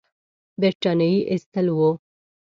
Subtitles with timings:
[0.59, 1.91] برټانیې ایستل وو.